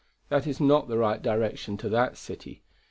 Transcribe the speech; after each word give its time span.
That 0.29 0.47
is 0.47 0.59
not 0.59 0.87
the 0.87 0.97
right 0.97 1.21
direction 1.21 1.77
to 1.77 1.89
that 1.89 2.17
city. 2.17 2.63